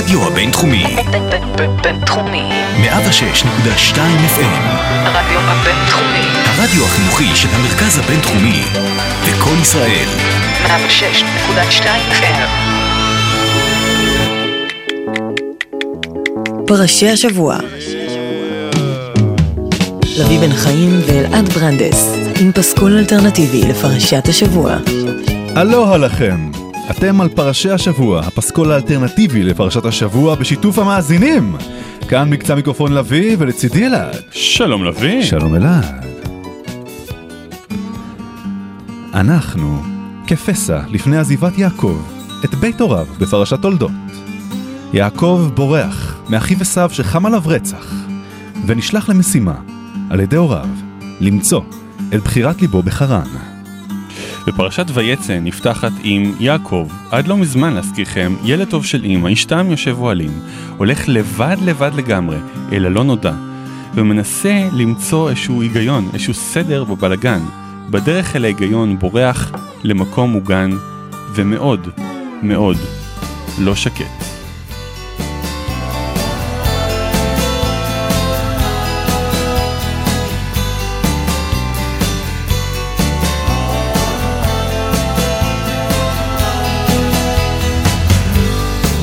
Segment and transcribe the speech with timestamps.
[0.00, 0.84] הרדיו הבינתחומי.
[1.82, 2.42] בינתחומי.
[2.82, 3.96] 106.2
[4.36, 4.60] FM.
[5.04, 6.26] הרדיו הבינתחומי.
[6.44, 8.62] הרדיו החינוכי של המרכז הבינתחומי.
[9.28, 10.08] לקום ישראל.
[10.66, 12.48] 106.2 FM.
[16.66, 17.56] פרשי השבוע
[20.18, 24.76] לביא בן חיים ואלעד ברנדס עם פסקול אלטרנטיבי לפרשת השבוע.
[25.56, 26.59] אלוה לכם!
[26.90, 31.56] אתם על פרשי השבוע, הפסקול האלטרנטיבי לפרשת השבוע בשיתוף המאזינים!
[32.08, 34.16] כאן מקצה מיקרופון לביא ולצידי אלעד.
[34.30, 35.22] שלום לביא.
[35.22, 36.06] שלום אלעד.
[39.14, 39.82] אנחנו
[40.26, 42.02] כפסע לפני עזיבת יעקב
[42.44, 43.90] את בית הוריו בפרשת תולדות.
[44.92, 47.94] יעקב בורח מאחיו עשיו שחם עליו רצח,
[48.66, 49.54] ונשלח למשימה
[50.10, 50.68] על ידי הוריו
[51.20, 51.62] למצוא
[52.14, 53.49] את בחירת ליבו בחרן.
[54.46, 59.70] בפרשת ויצא נפתחת עם יעקב, עד לא מזמן להזכירכם, ילד טוב של אמא, איש תם
[59.70, 60.30] יושב אוהלים,
[60.76, 62.36] הולך לבד לבד לגמרי,
[62.72, 63.34] אל הלא נודע,
[63.94, 67.40] ומנסה למצוא איזשהו היגיון, איזשהו סדר בבלגן.
[67.90, 70.70] בדרך אל ההיגיון בורח למקום מוגן,
[71.34, 71.88] ומאוד
[72.42, 72.76] מאוד
[73.58, 74.29] לא שקט.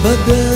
[0.07, 0.46] בדרך אל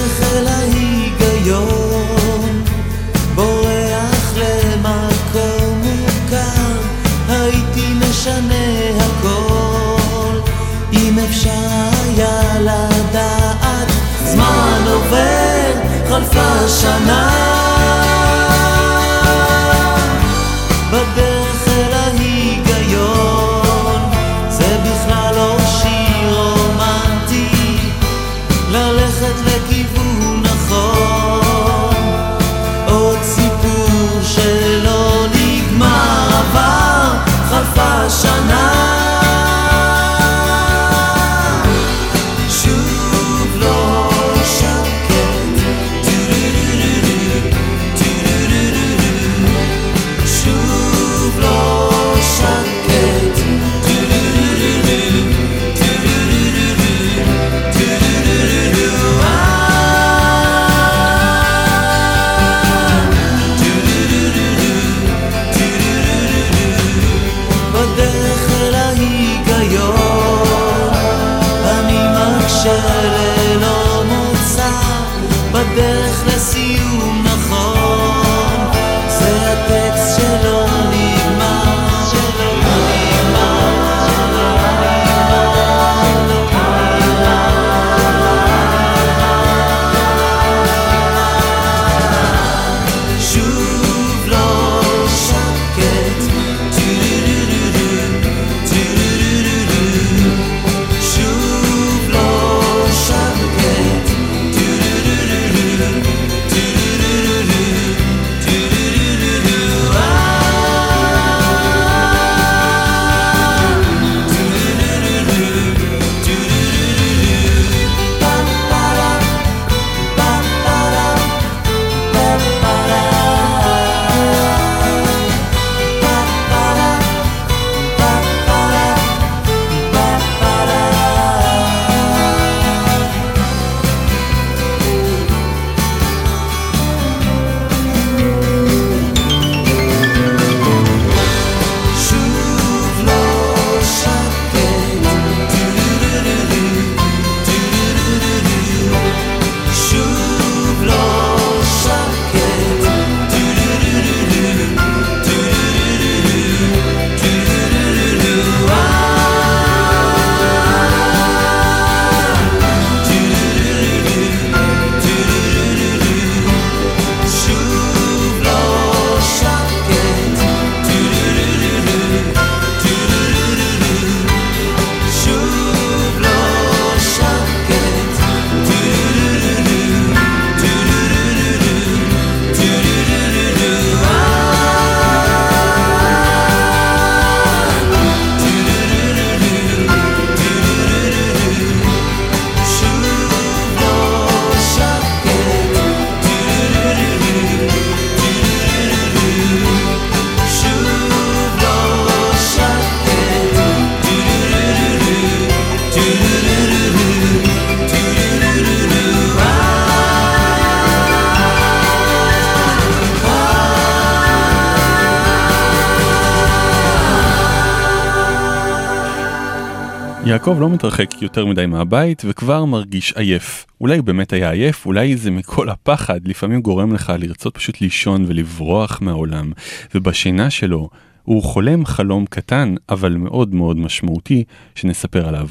[220.42, 223.66] יעקב לא מתרחק יותר מדי מהבית וכבר מרגיש עייף.
[223.82, 228.26] אולי הוא באמת היה עייף, אולי זה מכל הפחד לפעמים גורם לך לרצות פשוט לישון
[228.28, 229.52] ולברוח מהעולם.
[229.96, 230.90] ובשינה שלו
[231.24, 234.44] הוא חולם חלום קטן אבל מאוד מאוד משמעותי
[234.76, 235.48] שנספר עליו.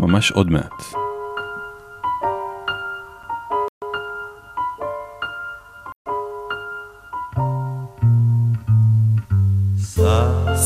[0.00, 0.82] ממש עוד מעט.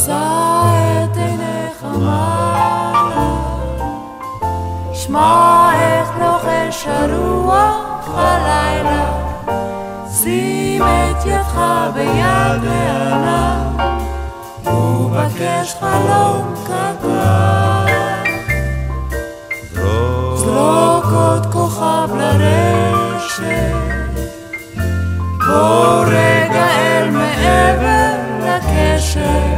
[0.07, 0.41] שא
[1.05, 2.30] את עיניך מעלה,
[5.11, 9.05] שמע איך לוחש הרוח הלילה,
[10.13, 11.61] שים את ידך
[11.95, 13.77] ביד הענן,
[14.65, 18.25] ובקש חלום קטן.
[20.37, 23.75] זרוק עוד כוכב לרשת,
[25.47, 29.55] בוא רגע אל מעבר לקשר,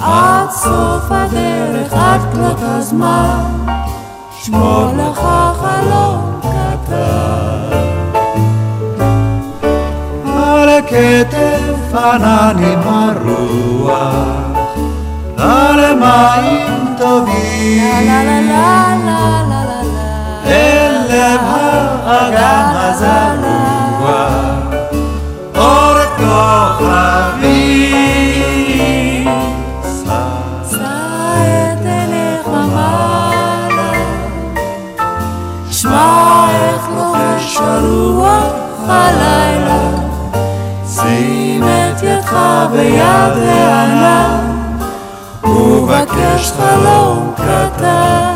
[0.00, 3.44] עד סוף הדרך, עד כלות הזמן,
[4.42, 5.20] שמור לך
[5.60, 7.62] חלום קטן.
[10.36, 13.94] על הכתף ענן עם הרוח,
[15.38, 18.10] על מים טובים,
[20.46, 21.40] אל לב
[22.06, 23.51] האגם הזרוע,
[41.92, 42.32] את ידך
[42.72, 44.56] ביד הענן,
[45.44, 48.32] ובקש חלום קטן.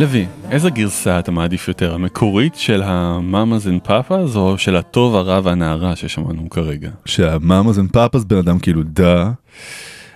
[0.00, 5.40] לוי, איזה גרסה אתה מעדיף יותר, המקורית של המאמאז אנד פאפאז או של הטוב הרע
[5.44, 6.90] והנערה ששמענו כרגע?
[7.04, 9.30] שה Mamas and Papas בן אדם כאילו duh.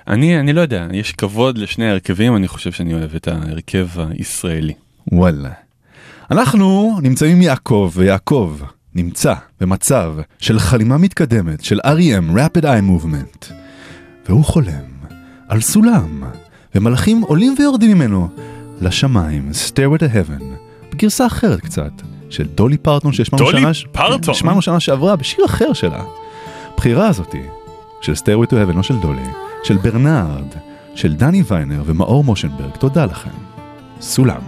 [0.08, 4.72] אני, אני לא יודע, יש כבוד לשני ההרכבים, אני חושב שאני אוהב את ההרכב הישראלי.
[5.12, 5.50] וואלה.
[6.30, 8.58] אנחנו נמצאים יעקב, ויעקב
[8.94, 12.36] נמצא במצב של חלימה מתקדמת של R.E.M.
[12.36, 13.52] Rapid Eye Movement.
[14.28, 14.84] והוא חולם
[15.48, 16.22] על סולם,
[16.74, 18.28] ומלאכים עולים ויורדים ממנו
[18.80, 20.42] לשמיים, Stairway to Heaven,
[20.92, 21.92] בגרסה אחרת קצת,
[22.30, 24.60] של דולי פרטון ששמענו שנה, פרטון?
[24.60, 26.04] שנה שעברה בשיר אחר שלה.
[26.72, 27.42] הבחירה הזאתי,
[28.00, 29.22] של Stairway to Heaven, לא של דולי,
[29.65, 30.47] של ברנרד,
[30.95, 33.29] של דני ויינר ומאור מושנברג, תודה לכם.
[34.01, 34.41] סולם.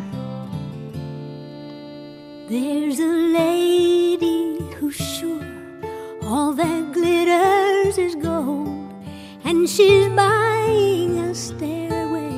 [2.50, 4.44] There's a lady
[4.76, 5.48] who's sure
[6.30, 8.94] all that glitters is gold,
[9.48, 12.38] and she's buying a stairway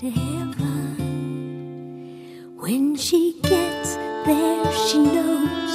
[0.00, 0.96] to heaven.
[2.64, 3.90] When she gets
[4.26, 5.70] there, she knows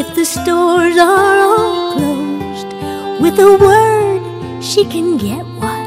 [0.00, 2.70] if the stores are all closed,
[3.22, 4.22] with a word,
[4.70, 5.79] she can get what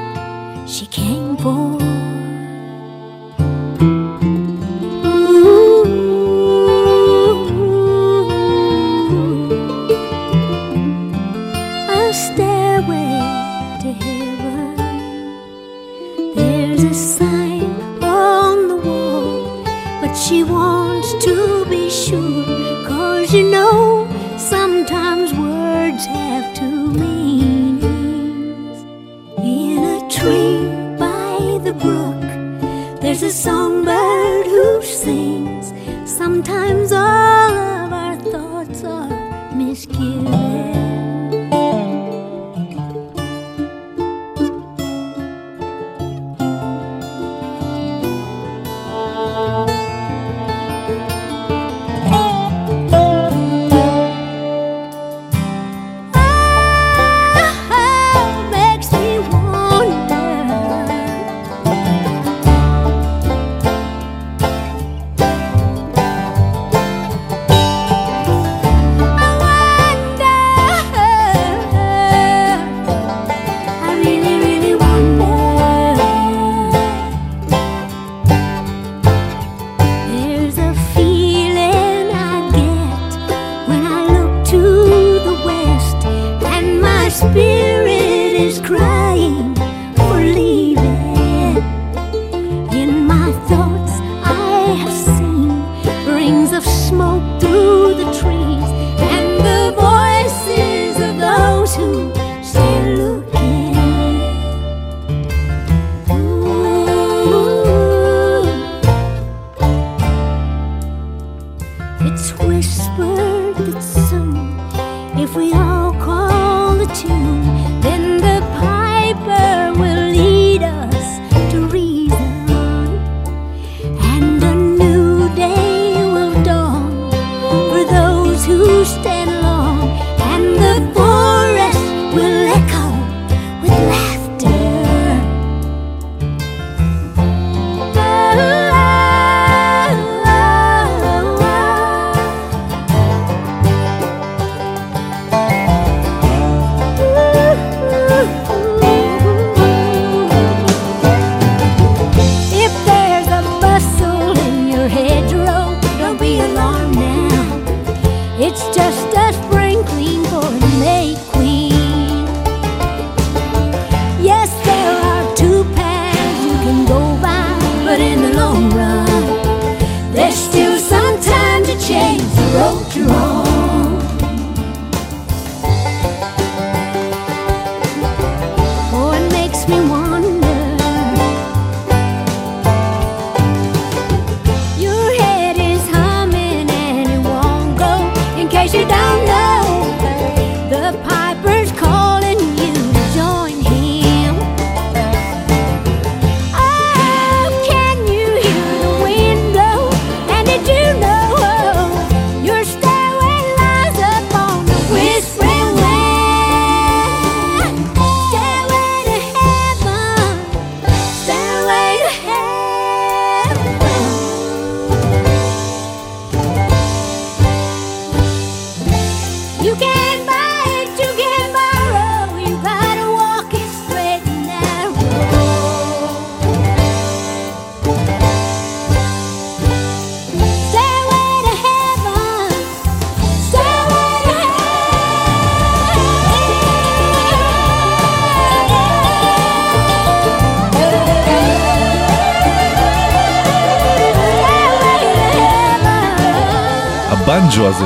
[0.67, 1.79] she came for.
[11.89, 13.21] A stairway
[13.83, 14.77] to heaven.
[16.35, 17.71] There's a sign
[18.03, 19.65] on the wall,
[20.01, 22.87] but she wants to be sure.
[22.89, 27.54] Cause you know, sometimes words have to meanings.
[33.15, 35.73] There's a songbird who sings.
[36.05, 36.91] Sometimes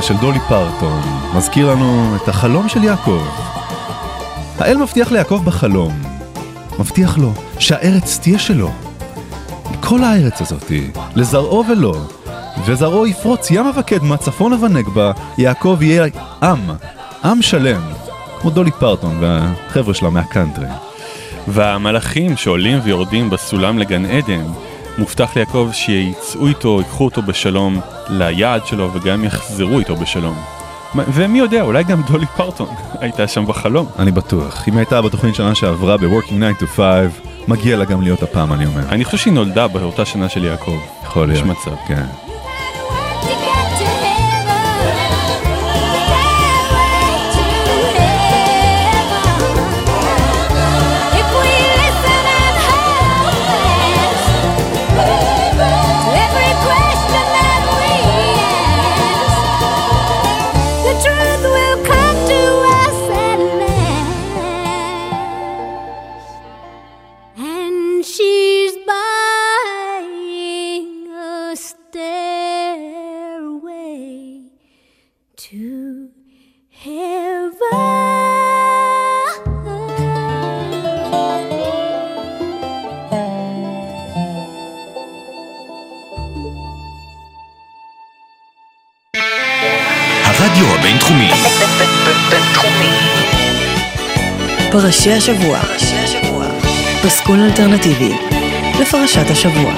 [0.09, 1.01] של דולי פרטון
[1.35, 3.27] מזכיר לנו את החלום של יעקב.
[4.59, 6.01] האל מבטיח ליעקב בחלום,
[6.79, 8.71] מבטיח לו שהארץ תהיה שלו.
[9.79, 11.95] כל הארץ הזאתי, לזרעו ולו,
[12.65, 16.05] וזרעו יפרוץ ים אבקד מהצפון ונגבה, יעקב יהיה
[16.43, 16.69] עם,
[17.23, 17.81] עם שלם,
[18.41, 20.67] כמו דולי פרטון והחבר'ה שלה מהקאנטרי.
[21.47, 24.45] והמלאכים שעולים ויורדים בסולם לגן עדן,
[24.99, 27.79] מובטח ליעקב שיצאו איתו, ייקחו אותו בשלום
[28.09, 30.35] ליעד שלו וגם יחזרו איתו בשלום.
[30.95, 32.67] ומי יודע, אולי גם דולי פרטון
[33.01, 33.87] הייתה שם בחלום.
[33.99, 34.67] אני בטוח.
[34.67, 36.85] אם הייתה בתוכנית שנה שעברה ב-Working 9 to 5,
[37.47, 38.81] מגיע לה גם להיות הפעם, אני אומר.
[38.89, 40.79] אני חושב שהיא נולדה באותה שנה של יעקב.
[41.03, 41.45] יכול להיות.
[41.45, 41.75] יש מצב.
[41.87, 42.28] כן.
[94.81, 95.59] פרשי השבוע.
[97.03, 98.11] פסקול אלטרנטיבי
[98.81, 99.73] לפרשת השבוע.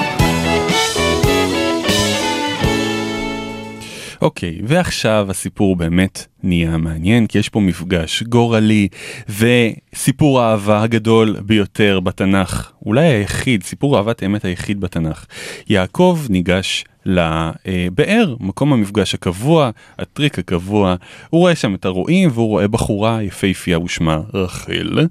[4.22, 8.88] אוקיי, ועכשיו הסיפור באמת נהיה מעניין, כי יש פה מפגש גורלי
[9.28, 15.26] וסיפור האהבה הגדול ביותר בתנ"ך, אולי היחיד, סיפור אהבת האמת היחיד בתנ"ך.
[15.68, 20.94] יעקב ניגש לבאר, מקום המפגש הקבוע, הטריק הקבוע,
[21.30, 25.06] הוא רואה שם את הרועים והוא רואה בחורה יפהפייה ושמה רחל.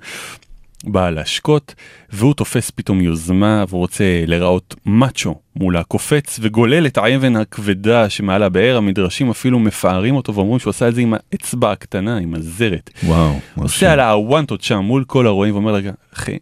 [0.83, 1.75] באה להשקות,
[2.09, 8.43] והוא תופס פתאום יוזמה והוא רוצה להיראות מאצ'ו מולה, קופץ וגולל את האבן הכבדה שמעל
[8.43, 12.89] הבאר, המדרשים אפילו מפארים אותו ואומרים שהוא עשה את זה עם האצבע הקטנה, עם הזרת.
[13.03, 13.39] וואו.
[13.55, 15.79] עושה עליה הוואנטות שם מול כל הרועים ואומר לה,
[16.13, 16.37] "אחי,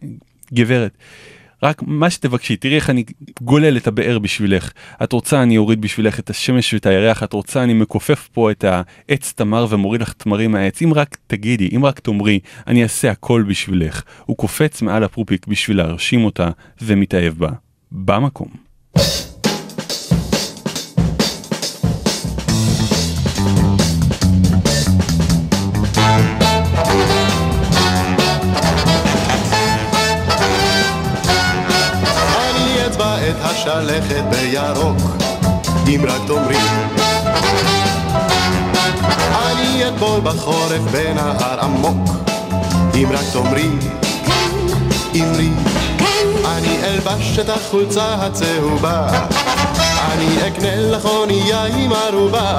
[0.54, 0.92] גברת,
[1.62, 3.04] רק מה שתבקשי, תראי איך אני
[3.42, 4.70] גולל את הבאר בשבילך.
[5.02, 8.64] את רוצה אני אוריד בשבילך את השמש ואת הירח, את רוצה אני מכופף פה את
[8.64, 10.82] העץ תמר ומוריד לך תמרים מהעץ.
[10.82, 14.02] אם רק תגידי, אם רק תאמרי, אני אעשה הכל בשבילך.
[14.26, 16.50] הוא קופץ מעל הפרופיק בשביל להרשים אותה
[16.82, 17.50] ומתאהב בה.
[17.92, 18.48] במקום.
[33.80, 34.96] השלכת בירוק,
[35.88, 36.56] אם רק תאמרי.
[39.46, 42.10] אני אטבול בחורף בנהר עמוק,
[42.94, 43.68] אם רק תאמרי.
[45.14, 45.48] אמרי.
[46.44, 49.08] אני אלבש את החולצה הצהובה,
[50.12, 52.58] אני אקנה לך אונייה עם ערובה,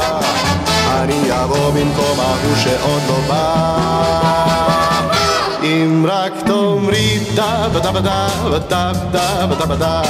[0.87, 4.01] אני אבוא במקום ההוא שעוד לא בא.
[5.63, 10.01] אם רק תאמרי דה בדה בדה בדה בדה בדה בדה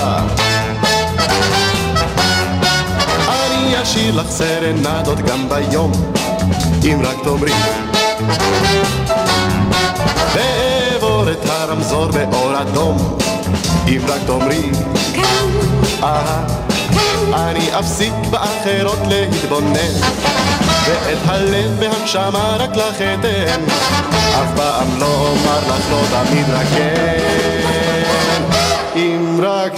[3.72, 5.92] אני אשאיר לך סרנדות גם ביום
[6.84, 7.52] אם רק תאמרי.
[10.34, 13.18] ואעבור את הרמזור באור אדום
[13.88, 14.72] אם רק תאמרי.
[16.04, 16.48] אהה
[17.34, 19.94] אני אפסיק באחרות להתבונן
[20.88, 23.62] ואת הלב והנשמה רק לך אתן.
[24.10, 27.32] אף פעם לא אומר לך לא תמיד רק כן
[28.96, 29.78] אם רק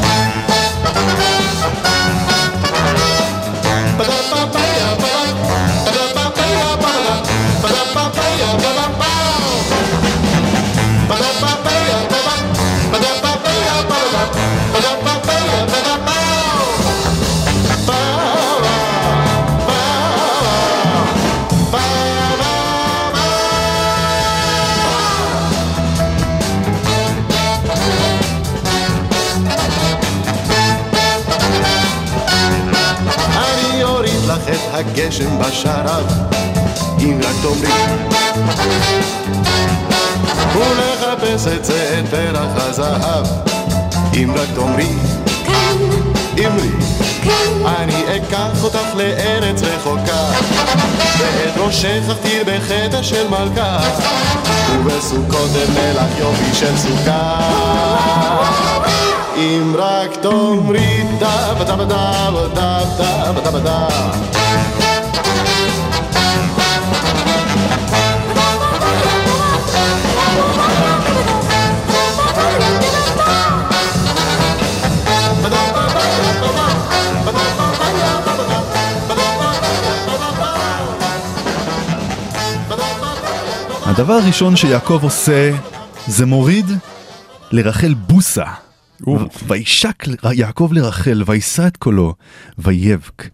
[34.81, 36.05] הגשם בשרב,
[36.99, 37.71] אם רק תאמרי.
[40.55, 43.25] ולחפש את זה את פרח הזהב,
[44.13, 44.89] אם רק תאמרי.
[46.37, 46.69] אמרי.
[47.65, 50.25] אני אקח אותך לארץ רחוקה,
[51.17, 53.79] ואת ראשך אכתיר בחטא של מלכה,
[54.75, 55.49] ובסוכות
[55.95, 57.39] לך יופי של סוכה.
[59.37, 62.79] אם רק תאמרי דה ודה ודה ודה
[63.35, 63.87] ודה ודה
[83.91, 85.51] הדבר הראשון שיעקב עושה
[86.07, 86.65] זה מוריד
[87.51, 88.45] לרחל בוסה.
[89.47, 92.13] וישק יעקב לרחל, וישא את קולו,
[92.57, 93.29] ויבק.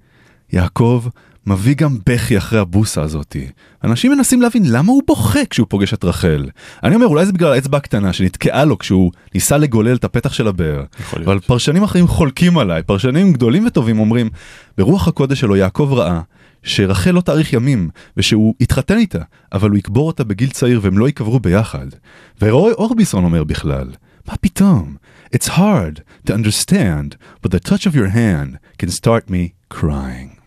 [0.53, 1.03] יעקב
[1.47, 3.47] מביא גם בכי אחרי הבוסה הזאתי.
[3.83, 6.49] אנשים מנסים להבין למה הוא בוכה כשהוא פוגש את רחל.
[6.83, 10.47] אני אומר, אולי זה בגלל האצבע הקטנה שנתקעה לו כשהוא ניסה לגולל את הפתח של
[10.47, 10.83] הבאר.
[11.25, 14.29] אבל פרשנים אחרים חולקים עליי, פרשנים גדולים וטובים אומרים,
[14.77, 16.21] ברוח הקודש שלו יעקב ראה
[16.63, 19.21] שרחל לא תאריך ימים, ושהוא יתחתן איתה,
[19.53, 21.87] אבל הוא יקבור אותה בגיל צעיר והם לא ייקברו ביחד.
[22.41, 23.87] ורוי אורביסון אומר בכלל,
[24.27, 24.95] מה פתאום?
[25.35, 30.37] It's hard to understand, but the touch of your hand can start me crying.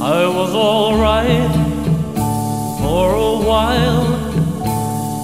[0.00, 1.52] I was alright
[2.80, 4.06] for a while.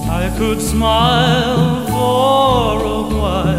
[0.09, 3.54] I could smile for a while.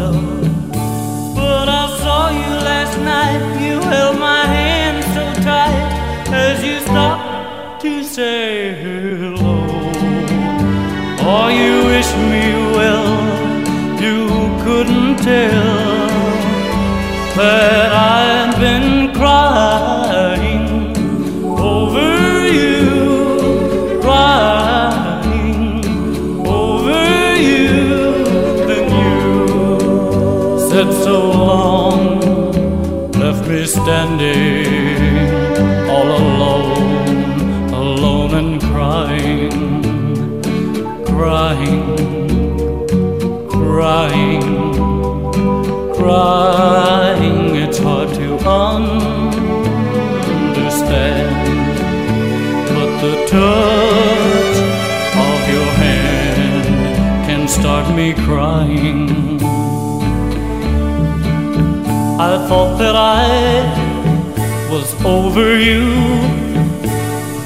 [33.87, 35.31] Standing
[35.89, 39.51] all alone, alone and crying,
[41.05, 41.95] crying,
[43.47, 44.43] crying
[45.95, 49.07] crying, it's hard to understand.
[52.75, 54.57] But the touch
[55.27, 56.65] of your hand
[57.25, 59.16] can start me crying.
[62.37, 63.25] I thought that I
[64.69, 65.85] was over you,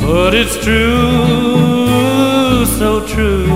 [0.05, 1.95] but it's true,
[2.65, 3.47] so true.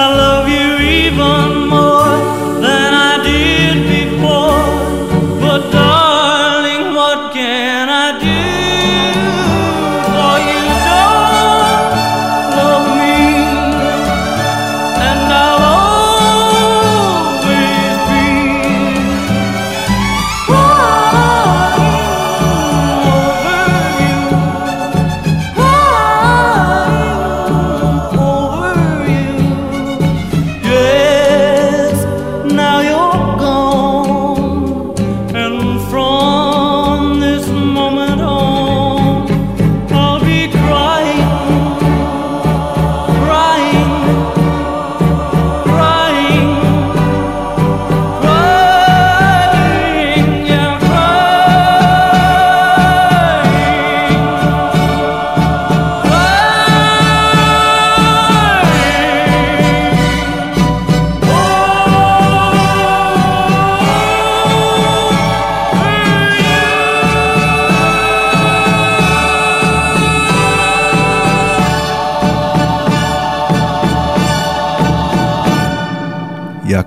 [0.00, 0.68] I love you
[1.04, 2.16] even more
[2.64, 4.87] than I did before.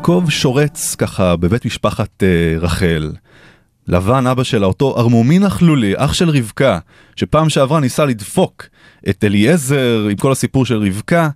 [0.02, 3.12] יעקב שורץ ככה בבית משפחת אה, רחל.
[3.88, 6.80] לבן אבא שלה, אותו ערמומי נכלולי, אח של רבקה,
[7.16, 8.66] שפעם שעברה ניסה לדפוק
[9.10, 11.30] את אליעזר עם כל הסיפור של רבקה.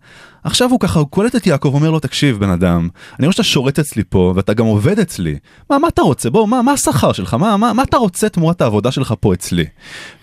[0.44, 3.44] עכשיו הוא ככה, הוא קולט את יעקב, אומר לו, תקשיב בן אדם, אני רואה שאתה
[3.44, 5.36] שורט אצלי פה, ואתה גם עובד אצלי.
[5.70, 6.30] מה, מה אתה רוצה?
[6.30, 7.34] בוא, מה, מה השכר שלך?
[7.34, 9.66] מה, מה, מה אתה רוצה תמורת העבודה שלך פה אצלי?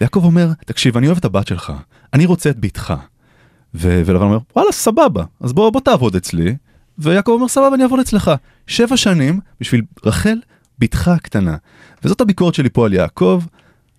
[0.01, 1.73] ויעקב אומר, תקשיב, אני אוהב את הבת שלך,
[2.15, 2.95] אני רוצה את בתך.
[3.75, 6.55] ו- ולבן אומר, וואלה, סבבה, אז בוא, בוא תעבוד אצלי.
[6.99, 8.31] ויעקב אומר, סבבה, אני אעבוד אצלך.
[8.67, 10.39] שבע שנים בשביל רחל,
[10.79, 11.57] בתך הקטנה.
[12.05, 13.43] וזאת הביקורת שלי פה על יעקב.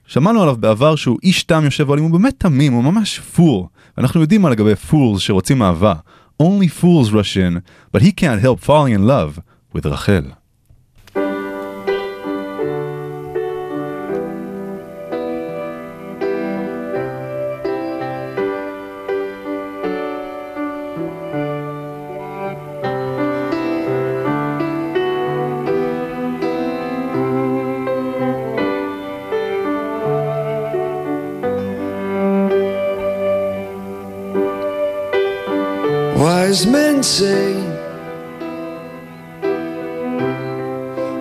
[0.07, 3.69] שמענו עליו בעבר שהוא איש תם יושב אוהלים, הוא באמת תמים, הוא ממש פור.
[3.97, 5.93] אנחנו יודעים מה לגבי פורס שרוצים אהבה.
[6.41, 7.59] Only fools rush in,
[7.95, 9.39] but he can't help falling in love
[9.75, 10.23] with רחל.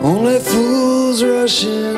[0.04, 1.91] Only fools rush in.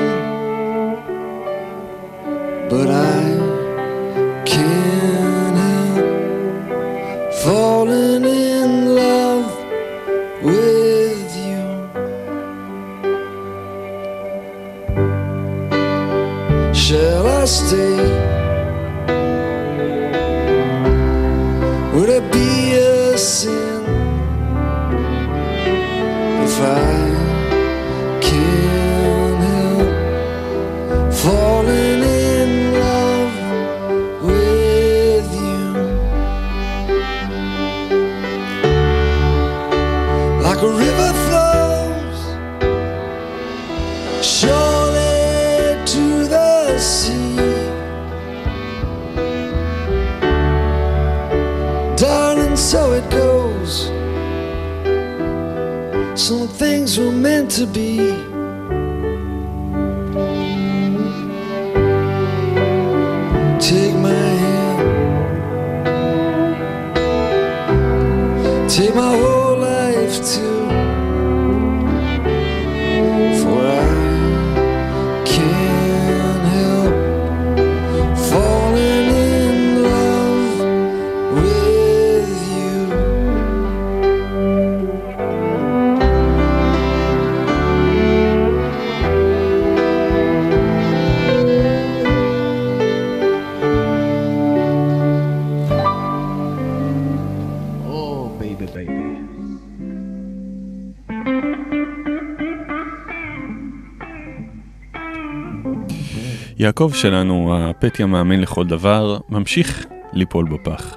[106.65, 110.97] יעקב שלנו, הפטי המאמין לכל דבר, ממשיך ליפול בפח.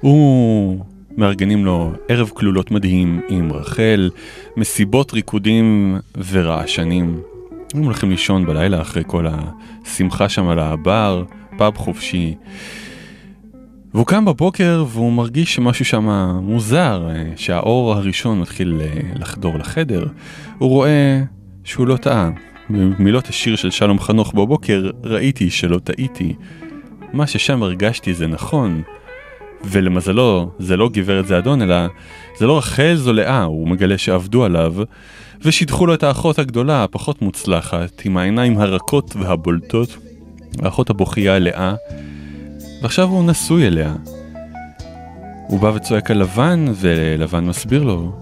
[0.00, 0.84] הוא...
[1.16, 4.10] מארגנים לו ערב כלולות מדהים עם רחל,
[4.56, 5.98] מסיבות ריקודים
[6.30, 7.20] ורעשנים.
[7.74, 11.24] הם הולכים לישון בלילה אחרי כל השמחה שם על הבר,
[11.58, 12.34] פאב חופשי.
[13.94, 16.08] והוא קם בבוקר והוא מרגיש שמשהו שם
[16.42, 20.06] מוזר, שהאור הראשון מתחיל אה, לחדור לחדר.
[20.58, 21.22] הוא רואה
[21.64, 22.30] שהוא לא טעה.
[22.70, 26.34] במילות השיר של שלום חנוך בבוקר, ראיתי שלא טעיתי.
[27.12, 28.82] מה ששם הרגשתי זה נכון.
[29.64, 31.76] ולמזלו, זה לא גברת זה אדון, אלא
[32.38, 34.74] זה לא רחל זו לאה, הוא מגלה שעבדו עליו,
[35.42, 39.96] ושידחו לו את האחות הגדולה, הפחות מוצלחת, עם העיניים הרכות והבולטות,
[40.62, 41.74] האחות הבוכייה לאה,
[42.82, 43.94] ועכשיו הוא נשוי אליה.
[45.46, 48.12] הוא בא וצועק על לבן, ולבן מסביר לו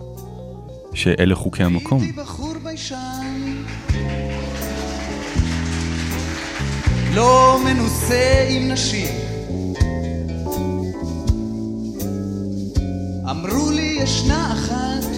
[0.95, 2.03] שאלה חוקי המקום.
[2.17, 3.12] בחור ביישן
[7.15, 9.15] לא מנוסה עם נשים.
[13.31, 15.09] אמרו לי ישנה אחת.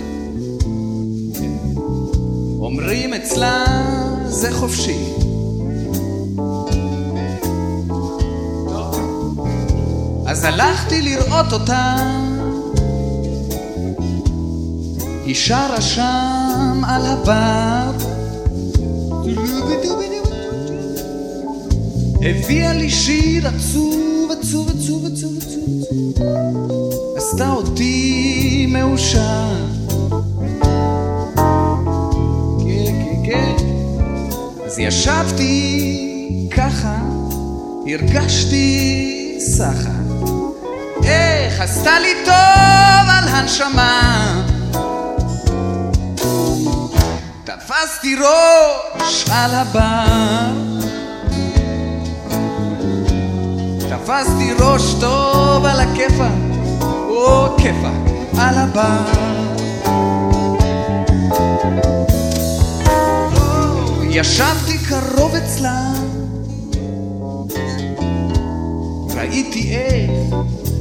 [2.61, 3.65] אומרים אצלה
[4.27, 4.99] זה חופשי.
[10.27, 11.97] אז הלכתי לראות אותה.
[15.25, 18.05] היא שרה שם על הבר
[22.25, 25.85] הביאה לי שיר עצוב, עצוב, עצוב, עצוב, עצוב
[27.17, 29.55] עשתה אותי מאושר.
[32.65, 33.55] כן, כן, כן.
[34.67, 36.99] אז ישבתי ככה,
[37.87, 39.91] הרגשתי סחר
[41.05, 44.47] איך עשתה לי טוב על הנשמה.
[47.45, 50.54] תפסתי ראש על הבר
[54.05, 56.29] תפסתי ראש טוב על הכיפה,
[57.09, 57.91] או כיפה,
[58.39, 59.05] על הבר.
[64.11, 65.93] ישבתי קרוב אצלה,
[69.17, 70.35] ראיתי איך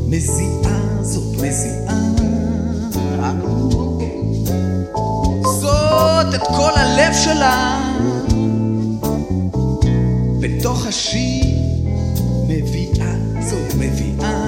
[0.08, 2.00] מזיעה זאת מזיעה.
[5.44, 7.82] זאת את כל הלב שלה,
[10.40, 11.46] בתוך השיר
[12.48, 12.83] מביאה
[13.44, 14.48] זאת מביאה.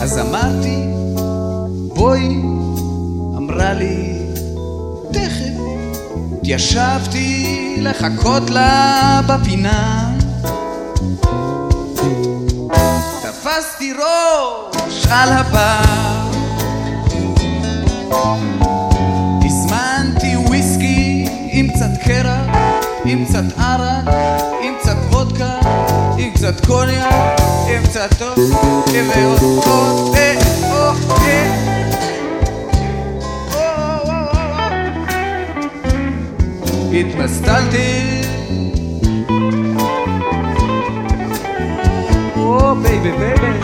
[0.00, 0.86] אז אמרתי,
[1.94, 2.42] בואי,
[3.36, 4.18] אמרה לי,
[5.12, 5.54] תכף.
[6.38, 10.10] התיישבתי לחכות לה בפינה.
[13.22, 16.14] תפסתי ראש על הבר.
[26.70, 28.38] עם קצת הטוב,
[29.14, 30.34] ועוד עוד, אה,
[30.70, 31.64] או, אה.
[36.92, 38.20] התמסטלתי
[42.36, 43.63] או בייבי בייבי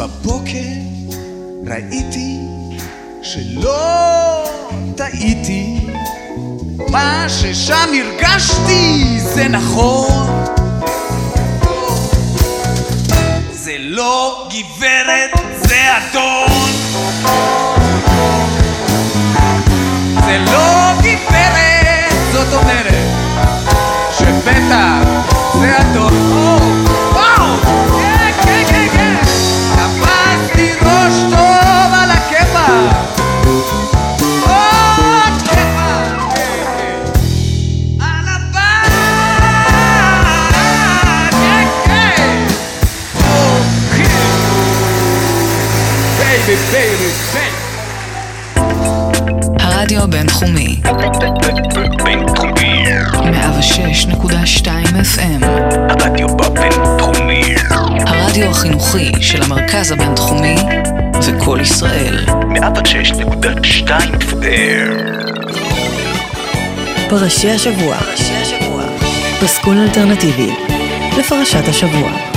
[0.00, 0.72] בבוקר
[1.66, 2.38] ראיתי
[3.22, 4.44] שלא
[4.96, 5.86] טעיתי,
[6.88, 10.44] מה ששם הרגשתי זה נכון.
[13.50, 16.72] זה לא גברת, זה אדון.
[20.24, 22.99] זה לא גברת, זאת אומרת
[52.04, 52.84] בינתחומי.
[53.12, 54.66] 106.2
[55.02, 55.44] FM.
[55.90, 57.42] הרדיו בבינתחומי.
[58.06, 60.56] הרדיו החינוכי של המרכז הבינתחומי
[61.26, 62.24] וקול ישראל.
[62.26, 63.88] 106.2
[64.20, 65.10] FM.
[67.08, 67.96] פרשי השבוע.
[69.40, 70.50] פסקול אלטרנטיבי
[71.18, 72.29] לפרשת השבוע.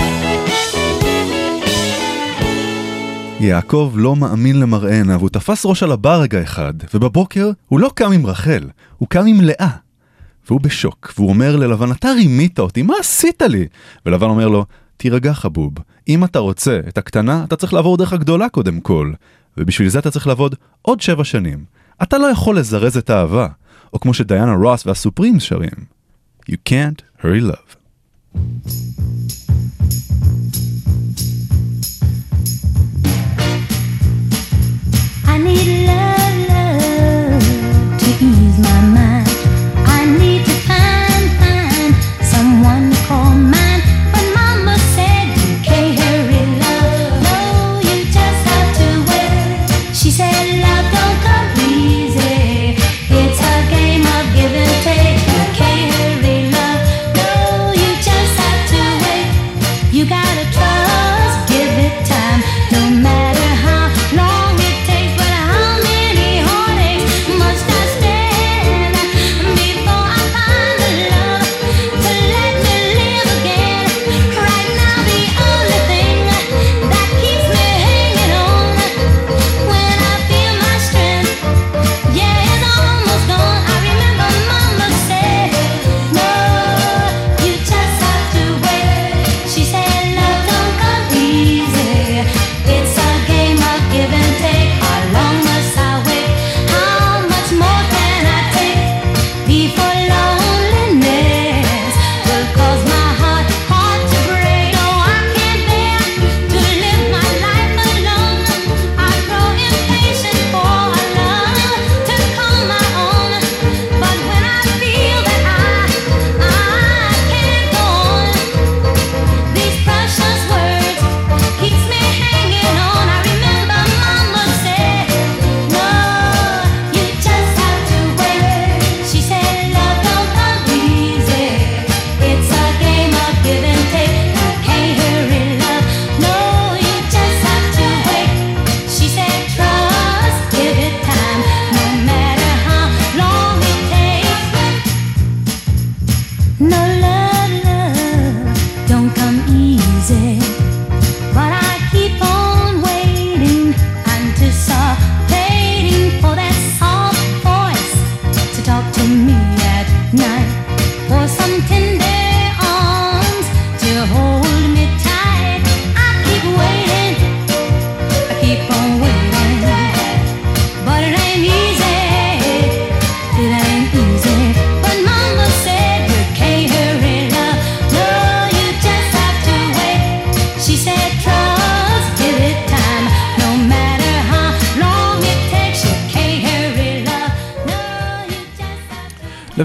[3.44, 8.12] יעקב לא מאמין למראנה, והוא תפס ראש על הבר רגע אחד, ובבוקר הוא לא קם
[8.12, 9.70] עם רחל, הוא קם עם לאה.
[10.48, 13.68] והוא בשוק, והוא אומר ללבן, אתה רימית אותי, מה עשית לי?
[14.06, 14.66] ולבן אומר לו,
[14.98, 15.74] תירגע חבוב,
[16.08, 19.14] אם אתה רוצה את הקטנה, אתה צריך לעבור דרך הגדולה קודם כל,
[19.58, 21.64] ובשביל זה אתה צריך לעבוד עוד שבע שנים.
[22.04, 23.48] אתה לא יכול לזרז את האהבה,
[23.94, 25.94] או כמו שדיאנה רוס והסופרימס שרים,
[26.50, 27.76] You can't hurry love.
[35.34, 38.73] I need love, love to ease my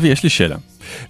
[0.08, 0.56] לוי, יש לי שאלה.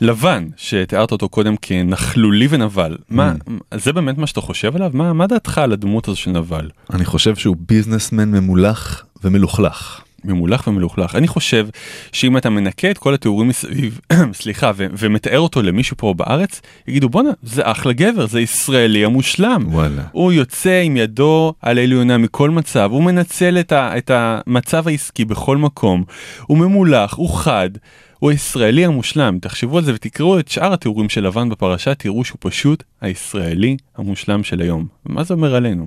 [0.01, 3.33] לבן, שתיארת אותו קודם כנכלולי ונבל, מה,
[3.75, 4.91] זה באמת מה שאתה חושב עליו?
[4.95, 6.71] מה, מה דעתך על הדמות הזו של נבל?
[6.93, 10.01] אני חושב שהוא ביזנסמן ממולח ומלוכלך.
[10.25, 11.15] ממולח ומלוכלך.
[11.15, 11.67] אני חושב
[12.13, 14.01] שאם אתה מנקה את כל התיאורים מסביב,
[14.41, 19.65] סליחה, ו- ומתאר אותו למישהו פה בארץ, יגידו בואנה, זה אחלה גבר, זה ישראלי המושלם.
[19.69, 20.03] וואלה.
[20.13, 25.25] הוא יוצא עם ידו על העליונה מכל מצב, הוא מנצל את, ה- את המצב העסקי
[25.25, 26.05] בכל מקום,
[26.47, 27.71] הוא ממולח, הוא חד.
[28.19, 32.39] הוא הישראלי המושלם, תחשבו על זה ותקראו את שאר התיאורים של לבן בפרשה, תראו שהוא
[32.41, 34.87] פשוט הישראלי המושלם של היום.
[35.07, 35.87] ומה זה אומר עלינו?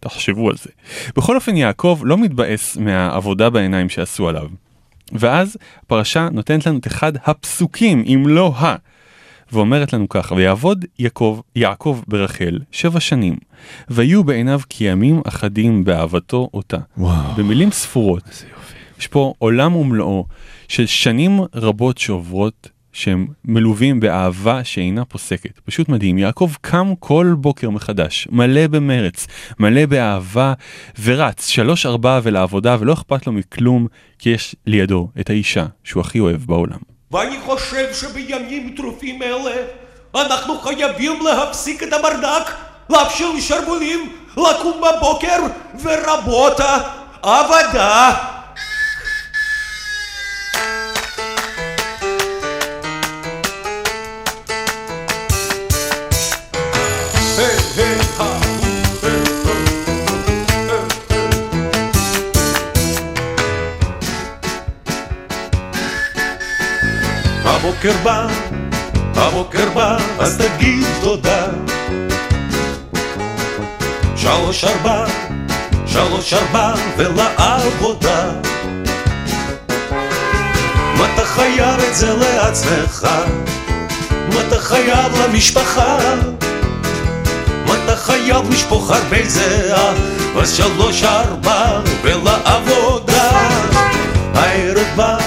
[0.00, 0.70] תחשבו על זה.
[1.16, 4.48] בכל אופן יעקב לא מתבאס מהעבודה בעיניים שעשו עליו.
[5.12, 8.76] ואז הפרשה נותנת לנו את אחד הפסוקים, אם לא ה...
[9.52, 13.36] ואומרת לנו ככה, ויעבוד יעקב, יעקב ברחל שבע שנים,
[13.88, 16.78] ויהיו בעיניו כימים אחדים באהבתו אותה.
[16.98, 17.34] וואו.
[17.36, 18.44] במילים ספורות.
[18.98, 20.26] יש פה עולם ומלואו
[20.68, 25.58] של שנים רבות שעוברות שהם מלווים באהבה שאינה פוסקת.
[25.64, 26.18] פשוט מדהים.
[26.18, 29.26] יעקב קם כל בוקר מחדש, מלא במרץ,
[29.58, 30.52] מלא באהבה,
[31.02, 33.86] ורץ שלוש ארבע ולעבודה, ולא אכפת לו מכלום,
[34.18, 36.78] כי יש לידו את האישה שהוא הכי אוהב בעולם.
[37.12, 39.54] ואני חושב שבימים טרופים אלה
[40.14, 42.50] אנחנו חייבים להפסיק את הברדק,
[42.90, 45.42] לאפשר לשרוולים לקום בבוקר
[45.82, 46.60] ורבות
[47.22, 48.35] העבודה.
[67.86, 68.26] הבוקר בא,
[69.14, 71.46] הבוקר בא, אז תגיד תודה.
[74.16, 75.04] שלוש ארבע,
[75.86, 78.30] שלוש ארבע ולעבודה.
[80.98, 83.08] מה אתה חייב את זה לעצמך?
[84.10, 85.98] מה אתה חייב למשפחה?
[87.66, 89.94] מה אתה חייב לשפוך הרבה זהה?
[90.44, 93.30] שלוש ארבע ולעבודה.
[94.34, 95.18] הערב בא,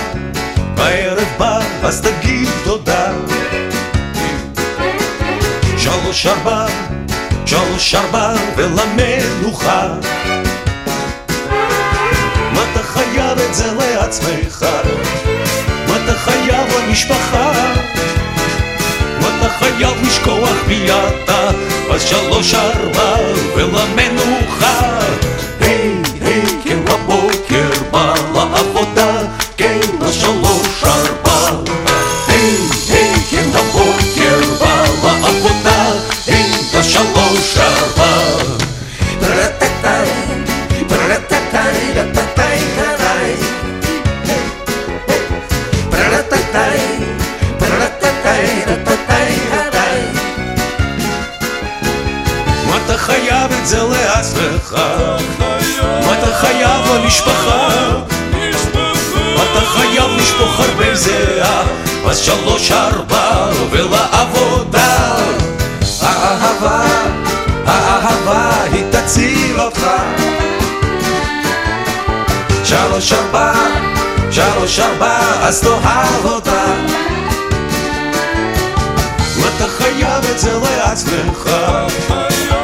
[0.78, 1.19] הערב
[1.90, 3.12] אז תגיד תודה.
[5.78, 6.66] שלוש ארבע,
[7.46, 9.88] שלוש ארבע ולמנוחה.
[12.54, 14.66] מה אתה חייב את זה לעצמך?
[15.88, 17.52] מה אתה חייב למשפחה?
[19.22, 21.50] מה אתה חייב לשכוח מי אתה?
[21.92, 23.16] אז שלוש ארבע
[23.56, 25.00] ולמנוחה.
[62.10, 65.16] אז שלוש ארבע ולעבודה.
[66.02, 66.82] האהבה,
[67.66, 69.82] האהבה היא תציל אותך.
[72.64, 73.54] שלוש ארבע,
[74.32, 76.66] שלוש ארבע, אז תאהב אותה.
[79.38, 81.50] מה אתה חייב את זה לעצמך?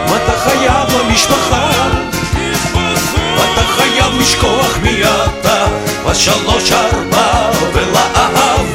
[0.10, 1.70] מה אתה חייב למשפחה?
[3.36, 5.66] מה אתה חייב לשכוח מי אתה?
[6.06, 8.75] בשלוש ארבע ולאהבה.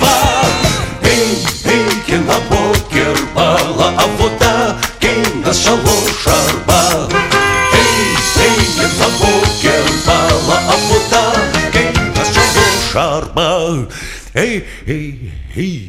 [14.34, 15.12] היי, היי,
[15.54, 15.80] היי,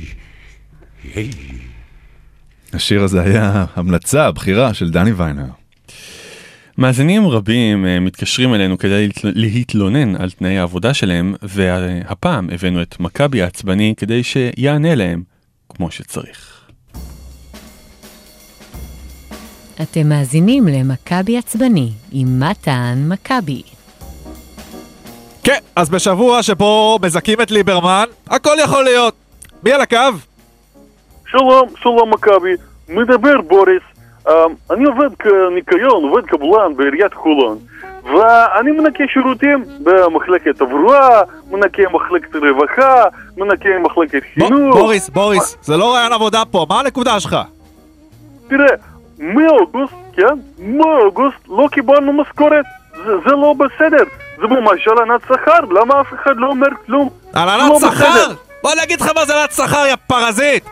[1.15, 1.29] היי.
[2.73, 5.45] השיר הזה היה המלצה, בחירה של דני ויינר.
[6.77, 12.99] מאזינים רבים אה, מתקשרים אלינו כדי להתל- להתלונן על תנאי העבודה שלהם, והפעם הבאנו את
[12.99, 15.23] מכבי העצבני כדי שיענה להם
[15.69, 16.61] כמו שצריך.
[19.81, 23.61] אתם מאזינים למכבי עצבני עם מתן מכבי.
[25.43, 29.13] כן, אז בשבוע שבו מזכים את ליברמן, הכל יכול להיות.
[29.63, 29.97] מי על הקו?
[31.25, 32.53] שלום, שלום מכבי,
[32.89, 33.81] מדבר בוריס.
[34.27, 34.33] אמ,
[34.71, 37.57] אני עובד כניקיון, עובד קבלן בעיריית חולון.
[38.03, 41.21] ואני מנקה שירותים במחלקת תברואה,
[41.51, 43.03] מנקה מחלקת רווחה,
[43.37, 44.75] מנקה מחלקת חינוך.
[44.75, 47.37] בוריס, בוריס, זה לא רעיון עבודה פה, מה הנקודה שלך?
[48.47, 48.75] תראה,
[49.19, 50.35] מאוגוסט, כן?
[50.59, 52.65] מאוגוסט לא קיבלנו משכורת.
[53.05, 54.03] זה לא בסדר.
[54.41, 57.09] זה ממש הלנת שכר, למה אף אחד לא אומר כלום?
[57.33, 58.33] הלנת לא שכר?
[58.63, 60.63] בוא אני אגיד לך מה זה להצלחה, יא פרזיט!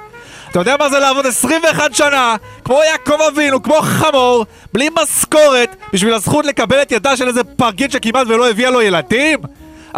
[0.51, 6.13] אתה יודע מה זה לעבוד 21 שנה, כמו יעקב אבינו, כמו חמור, בלי משכורת, בשביל
[6.13, 9.39] הזכות לקבל את ידה של איזה פרגית שכמעט ולא הביאה לו ילדים?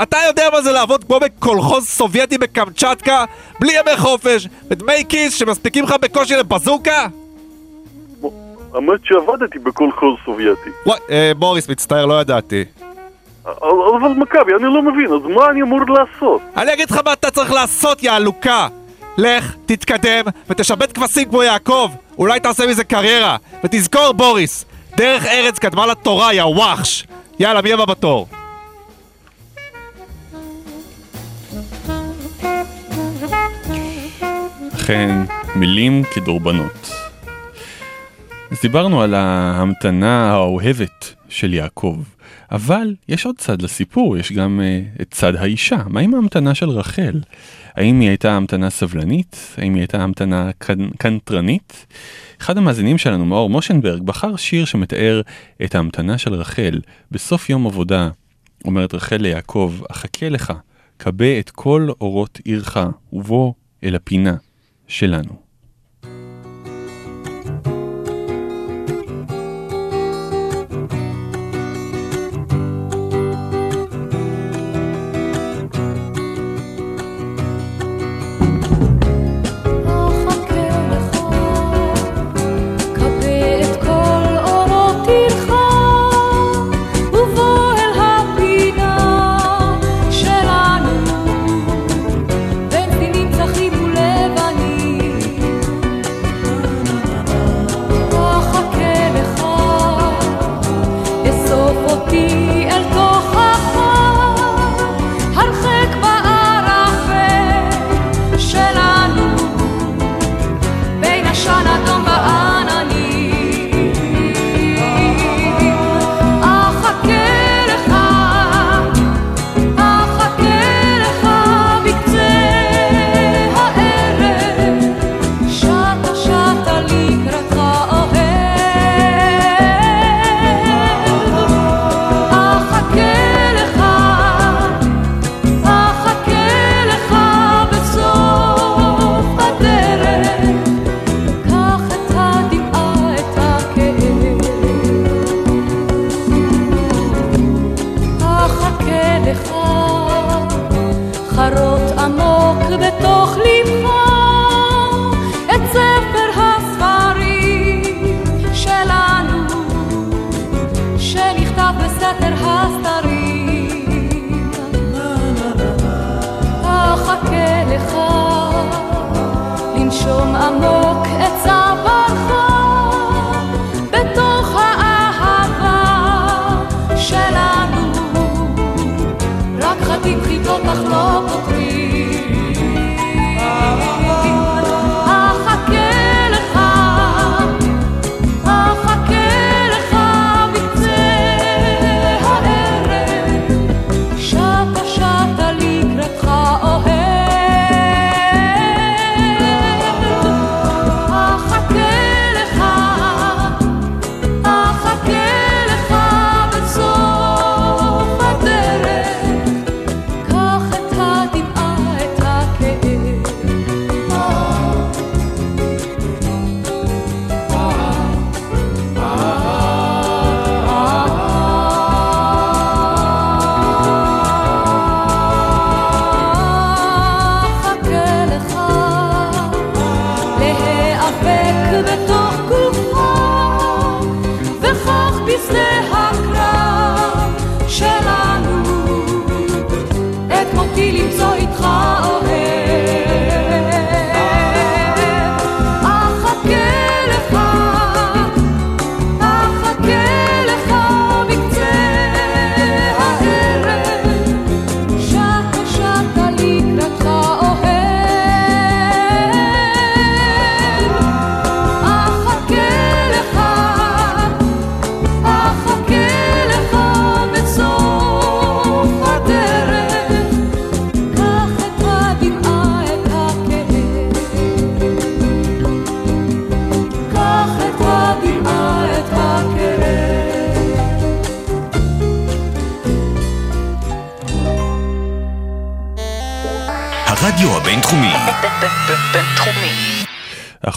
[0.04, 3.26] אתה יודע מה זה לעבוד כמו בקולחוז סובייטי בקמצ'טקה,
[3.60, 7.08] בלי ימי חופש, ודמי כיס שמספיקים לך בקושי לבזוקה?
[8.74, 10.70] האמת שעבדתי בקולחוז סובייטי.
[10.86, 12.64] וואי, אה, בוריס, מצטער, לא ידעתי.
[13.46, 16.42] אבל מכבי, אני לא מבין, אז מה אני אמור לעשות?
[16.58, 18.68] אני אגיד לך מה אתה צריך לעשות, יא עלוקה!
[19.18, 21.92] לך, תתקדם, ותשבט כבשים כמו יעקב!
[22.18, 23.38] אולי תעשה מזה קריירה!
[23.64, 24.66] ותזכור, בוריס,
[24.98, 27.08] דרך ארץ קדמה לתורה, יא וואחש!
[27.40, 28.28] יאללה, מי הבא בתור?
[34.76, 35.16] אכן,
[35.56, 36.92] מילים כדורבנות.
[38.52, 41.96] אז דיברנו על ההמתנה האוהבת של יעקב,
[42.52, 45.84] אבל יש עוד צד לסיפור, יש גם uh, את צד האישה.
[45.88, 47.20] מה עם ההמתנה של רחל?
[47.76, 49.56] האם היא הייתה המתנה סבלנית?
[49.58, 50.90] האם היא הייתה המתנה קנ...
[50.90, 51.86] קנטרנית?
[52.42, 55.22] אחד המאזינים שלנו, מאור מושנברג, בחר שיר שמתאר
[55.64, 56.82] את ההמתנה של רחל.
[57.12, 58.10] בסוף יום עבודה,
[58.66, 60.54] אומרת רחל ליעקב, אחכה לך,
[61.00, 62.78] כבה את כל אורות עירך,
[63.14, 64.36] ובוא אל הפינה
[64.88, 65.41] שלנו.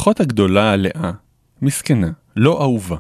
[0.04, 1.10] האחות הגדולה לאה,
[1.62, 2.96] מסכנה, לא אהובה.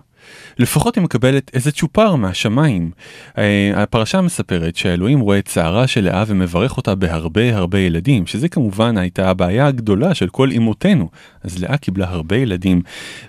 [0.58, 2.90] לפחות היא מקבלת איזה צ'ופר מהשמיים.
[3.38, 8.48] אה, הפרשה מספרת שהאלוהים רואה את צערה של לאה ומברך אותה בהרבה הרבה ילדים, שזה
[8.48, 11.10] כמובן הייתה הבעיה הגדולה של כל אמותינו.
[11.42, 12.82] אז לאה קיבלה הרבה ילדים,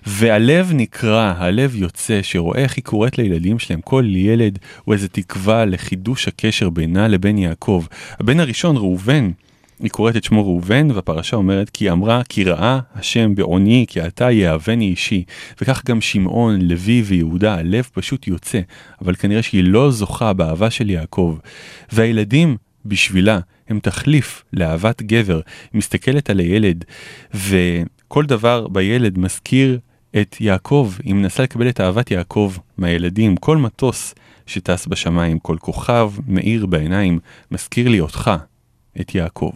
[0.06, 5.66] והלב נקרע, הלב יוצא, שרואה איך היא קוראת לילדים שלהם, כל ילד הוא איזה תקווה
[5.66, 7.86] לחידוש הקשר בינה לבין יעקב.
[8.20, 9.32] הבן הראשון, ראובן,
[9.80, 14.32] היא קוראת את שמו ראובן, והפרשה אומרת כי אמרה כי ראה השם בעוני כי אתה
[14.32, 15.24] יאהבני אישי.
[15.62, 18.60] וכך גם שמעון, לוי ויהודה, הלב פשוט יוצא,
[19.02, 21.38] אבל כנראה שהיא לא זוכה באהבה של יעקב.
[21.92, 25.42] והילדים בשבילה הם תחליף לאהבת גבר.
[25.74, 26.86] מסתכלת על הילד,
[27.34, 29.80] וכל דבר בילד מזכיר
[30.22, 34.16] את יעקב, היא מנסה לקבל את אהבת יעקב מהילדים, כל מטוס
[34.46, 37.20] שטס בשמיים, כל כוכב מאיר בעיניים,
[37.52, 38.32] מזכיר לי אותך,
[39.02, 39.52] את יעקב.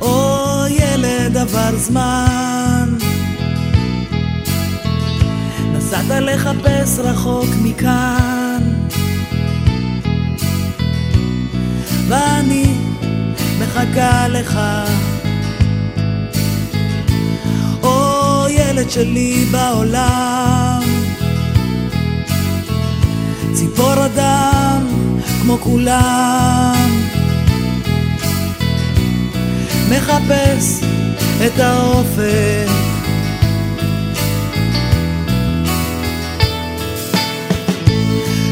[0.00, 2.88] או ילד עבר זמן.
[5.72, 8.62] נסעת לחפש רחוק מכאן.
[12.08, 12.74] ואני
[13.60, 14.60] מחכה לך.
[17.82, 21.05] או ילד שלי בעולם
[23.56, 24.86] ציפור אדם
[25.42, 27.06] כמו כולם.
[29.90, 30.80] מחפש
[31.46, 32.68] את האופק.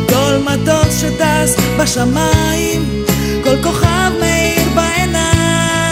[0.09, 3.05] כל מטוס שטס בשמיים
[3.44, 5.84] כל כוכב מאיר בעיניים.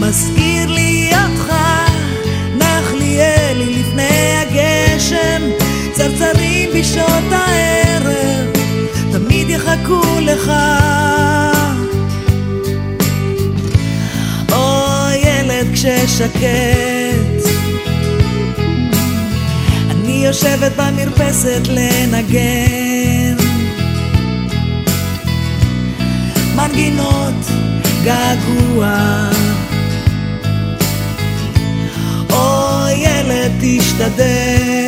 [0.00, 0.47] מזכיר
[6.80, 8.46] בשעות הערב
[9.12, 10.52] תמיד יחכו לך.
[14.52, 14.86] או
[15.24, 17.48] ילד כששקט.
[19.90, 23.36] אני יושבת במרפסת לנגן.
[26.56, 27.44] מנגינות
[28.04, 29.30] געגוע.
[32.30, 34.87] או ילד תשתדל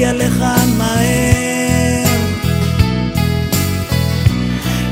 [0.00, 2.04] להגיע לכאן מהר.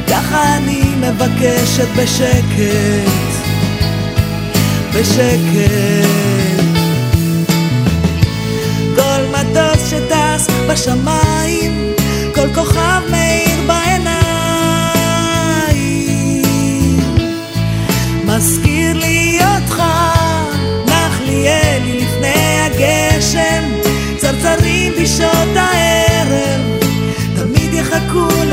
[0.09, 3.12] ככה אני מבקשת בשקט
[4.94, 6.09] בשקט.
[8.96, 11.94] כל מטוס שטס בשמיים
[12.34, 13.02] כל כוכב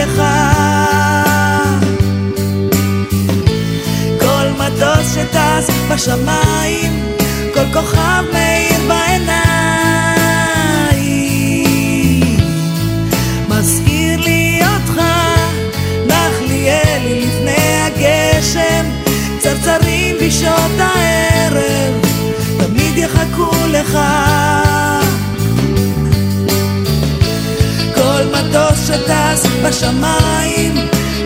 [0.05, 0.21] לך.
[4.19, 7.15] כל מטוס שטס בשמיים
[7.53, 9.55] כל כוכב מאיר בעיניים.
[13.49, 15.01] מזכיר לי אותך
[16.07, 18.85] נח לי אלי לפני הגשם
[19.39, 20.94] צרצרים בשעות הערב
[29.67, 30.75] בשמיים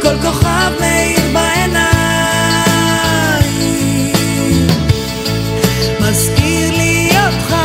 [0.02, 1.80] כל כוכב מאיר בעיניים.
[6.00, 7.56] מזכיר לי אותך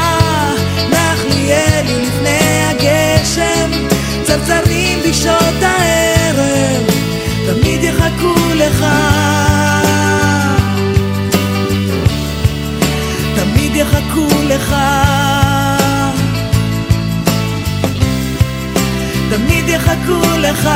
[0.90, 3.70] נח לי אלי לפני הגשם
[4.22, 6.82] צרצרים בשעות הערב
[7.46, 8.84] תמיד יחכו לך.
[13.34, 14.74] תמיד יחכו לך
[19.74, 20.68] יחכו לך.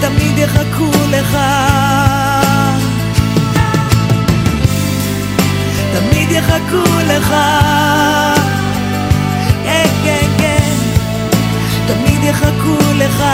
[0.00, 1.36] תמיד יחכו לך.
[5.92, 7.34] תמיד יחכו לך.
[9.64, 10.74] כן, כן, כן.
[11.86, 13.24] תמיד יחכו לך.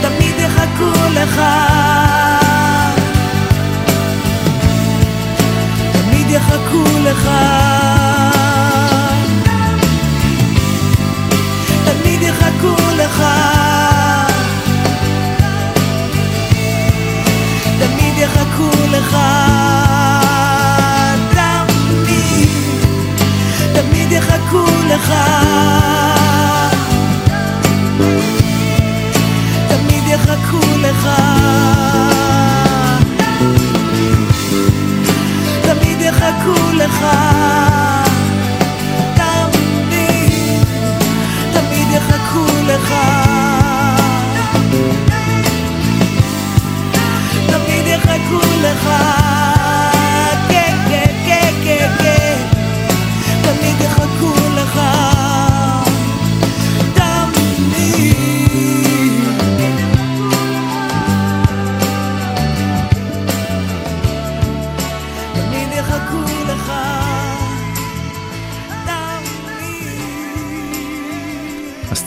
[0.00, 1.67] תמיד יחכו לך
[6.68, 7.28] יחכו לך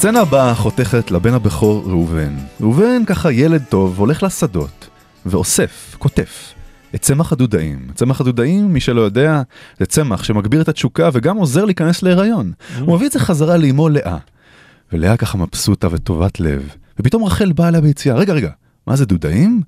[0.02, 2.36] הסצנה הבאה חותכת לבן הבכור ראובן.
[2.62, 4.90] ראובן ככה ילד טוב, הולך לשדות,
[5.26, 6.54] ואוסף, קוטף,
[6.96, 7.88] את צמח הדודאים.
[7.96, 9.42] צמח הדודאים, מי שלא יודע,
[9.80, 12.52] זה צמח שמגביר את התשוקה וגם עוזר להיכנס להיריון.
[12.80, 14.18] הוא מביא את זה חזרה לאמו לאה.
[14.94, 16.70] ולאה ככה מבסוטה וטובת לב.
[17.00, 18.50] ופתאום רחל באה אליה ביציאה, רגע, רגע,
[18.88, 19.62] מה זה דודאים?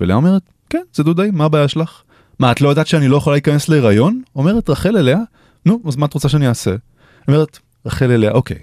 [0.00, 2.02] ולאה אומרת, כן, זה דודאים, מה הבעיה שלך?
[2.38, 4.22] מה, את לא יודעת שאני לא יכולה להיכנס להיריון?
[4.36, 5.18] אומרת רחל אליה,
[5.66, 6.74] נו, אז מה את רוצה שאני אעשה?
[7.28, 8.58] אומרת רחל אליה, אוקיי,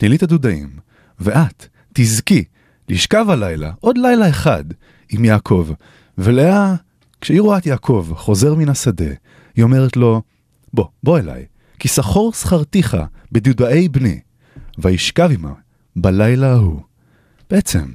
[0.00, 0.70] תני לי את הדודאים,
[1.18, 2.44] ואת תזכי
[2.88, 4.64] לשכב הלילה, עוד לילה אחד,
[5.10, 5.68] עם יעקב.
[6.18, 6.74] ולאה,
[7.20, 9.12] כשהיא רואה את יעקב חוזר מן השדה,
[9.56, 10.22] היא אומרת לו,
[10.74, 11.46] בוא, בוא אליי,
[11.78, 12.96] כי שכור שכרתיך
[13.32, 14.20] בדודאי בני,
[14.78, 15.52] וישכב עמה
[15.96, 16.80] בלילה ההוא.
[17.50, 17.92] בעצם,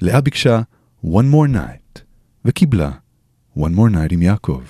[0.00, 0.60] לאה ביקשה
[1.04, 2.00] one more night,
[2.44, 2.90] וקיבלה
[3.58, 4.62] one more night עם יעקב.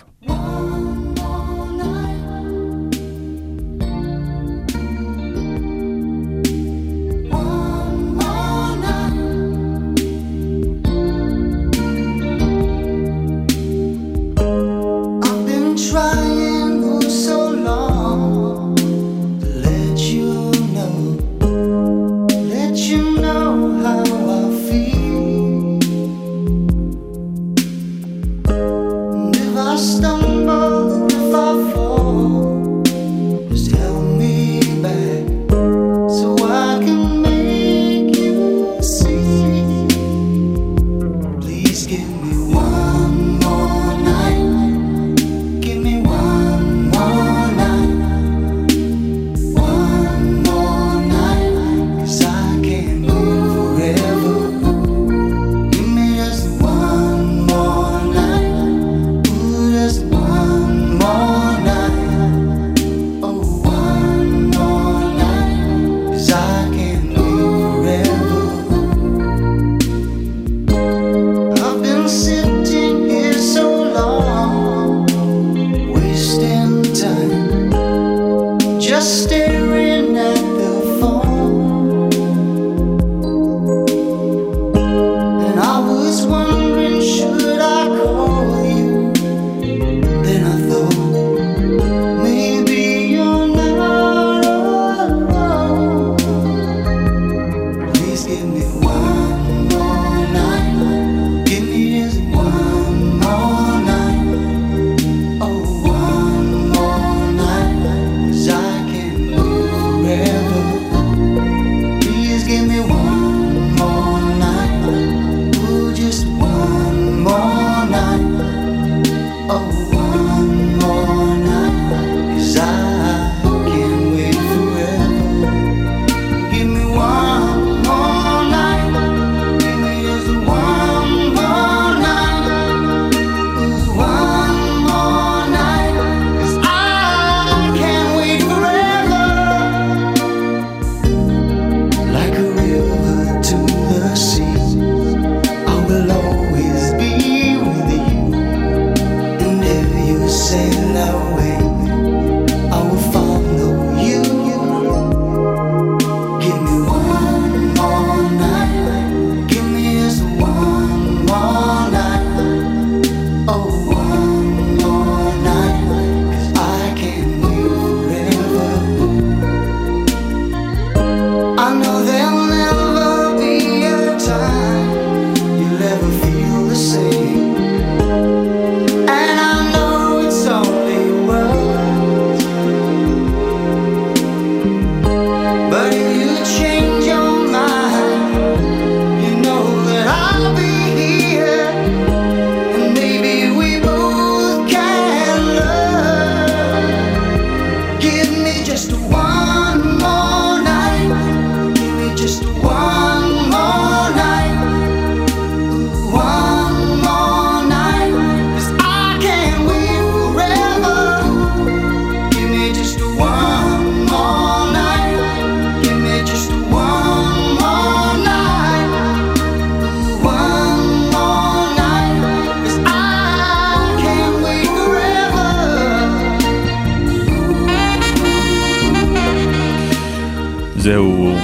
[230.86, 231.34] זהו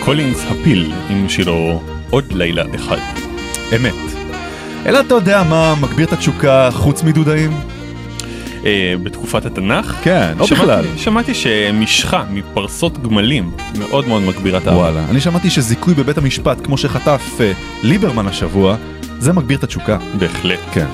[0.00, 2.96] קולינס הפיל עם שירו עוד לילה אחד.
[3.76, 3.94] אמת.
[4.86, 7.50] אלא אתה יודע מה מגביר את התשוקה חוץ מדודאים?
[8.64, 9.94] אה, בתקופת התנ"ך?
[10.02, 10.84] כן, או שמעתי- בכלל.
[10.96, 14.80] שמעתי שמשחה מפרסות גמלים מאוד מאוד מגבירה את האהבה.
[14.80, 18.76] וואלה, אני שמעתי שזיכוי בבית המשפט, כמו שחטף אה, ליברמן השבוע,
[19.18, 19.98] זה מגביר את התשוקה.
[20.18, 20.60] בהחלט.
[20.72, 20.86] כן.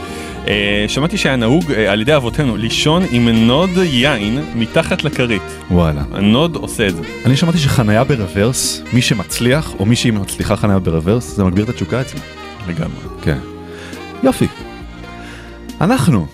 [0.51, 5.43] אה, שמעתי שהיה נהוג אה, על ידי אבותינו לישון עם נוד יין מתחת לכרית.
[5.71, 6.03] וואלה.
[6.13, 7.03] הנוד עושה את זה.
[7.27, 11.69] אני שמעתי שחנייה ברוורס, מי שמצליח, או מי שהיא מצליחה חנייה ברוורס, זה מגביר את
[11.69, 12.21] התשוקה אצלי.
[12.69, 13.01] לגמרי.
[13.23, 13.39] כן.
[14.23, 14.47] יופי.
[15.81, 16.27] אנחנו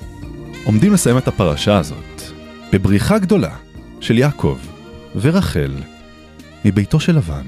[0.64, 2.22] עומדים לסיים את הפרשה הזאת
[2.72, 3.54] בבריחה גדולה
[4.00, 4.58] של יעקב
[5.20, 5.72] ורחל
[6.64, 7.46] מביתו של לבן,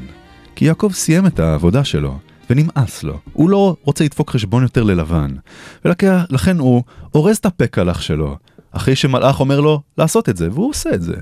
[0.57, 2.19] כי יעקב סיים את העבודה שלו
[2.51, 3.21] ונמאס לו.
[3.33, 5.35] הוא לא רוצה לדפוק חשבון יותר ללבן,
[5.85, 6.83] ולכן הוא
[7.15, 8.37] אורז את הפקלח שלו,
[8.71, 11.17] אחרי שמלאך אומר לו לעשות את זה, והוא עושה את זה.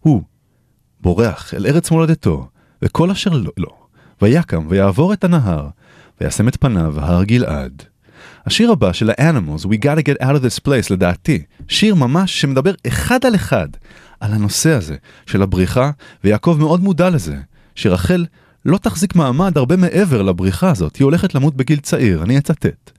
[0.00, 0.22] הוא
[1.00, 2.48] בורח אל ארץ מולדתו,
[2.82, 3.68] וכל אשר לו, לו,
[4.22, 5.68] ויקם ויעבור את הנהר,
[6.20, 7.82] וישם את פניו הר גלעד.
[8.46, 12.72] השיר הבא של ה-Animals, We Gotta Get Out of This Place, לדעתי, שיר ממש שמדבר
[12.86, 13.68] אחד על אחד
[14.20, 14.96] על הנושא הזה
[15.26, 15.90] של הבריחה,
[16.24, 17.36] ויעקב מאוד מודע לזה,
[17.74, 18.26] שרחל
[18.65, 22.91] לא תחזיק מעמד הרבה מעבר לבריחה הזאת, היא הולכת למות בגיל צעיר, אני אצטט.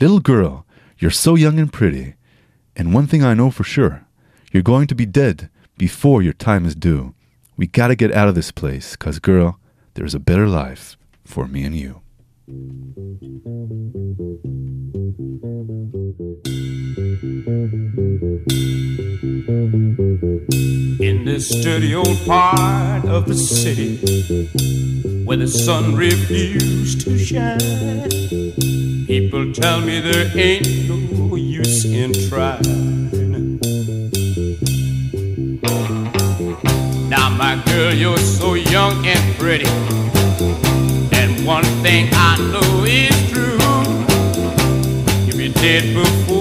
[0.00, 0.64] Little girl,
[1.00, 2.14] you're so young and pretty,
[2.76, 3.94] and one thing I know for sure,
[4.52, 7.14] you're going to be dead before your time is due.
[7.56, 9.50] We gotta get out of this place, cause girl,
[9.94, 11.92] there's a better life for me and you.
[21.47, 23.95] Dirty old part of the city
[25.23, 27.59] where the sun refused to shine,
[29.07, 33.19] people tell me there ain't no use in trying.
[37.09, 39.69] Now, my girl, you're so young and pretty,
[41.15, 43.57] and one thing I know is true.
[45.25, 46.38] You'll be dead before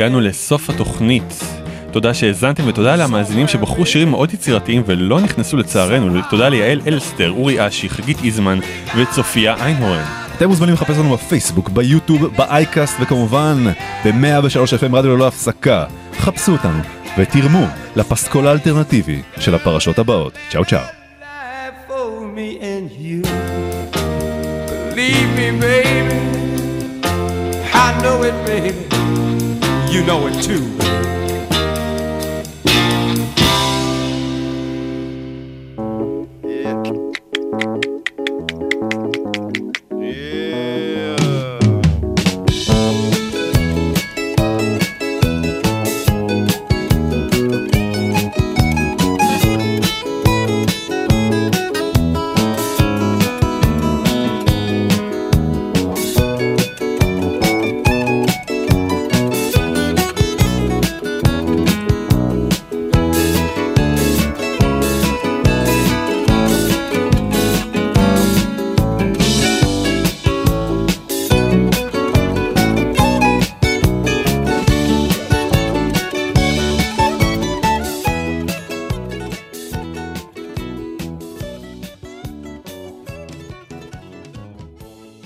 [0.00, 1.44] הגענו לסוף התוכנית.
[1.92, 6.22] תודה שהאזנתם ותודה למאזינים שבחרו שירים מאוד יצירתיים ולא נכנסו לצערנו.
[6.30, 8.58] תודה ליעל אלסטר, אורי אשי, חגית איזמן
[8.96, 10.04] וצופיה איינהורן.
[10.36, 13.64] אתם מוזמנים לחפש לנו בפייסבוק, ביוטיוב, באייקאסט וכמובן
[14.04, 15.84] ב-103 FM רדיו ללא הפסקה.
[16.18, 16.78] חפשו אותנו
[17.18, 20.32] ותרמו לפסקול האלטרנטיבי של הפרשות הבאות.
[20.50, 20.78] צ'או צ'או.
[24.94, 26.20] Believe me, baby.
[27.84, 28.89] I know it, baby.
[30.00, 31.19] You know it too.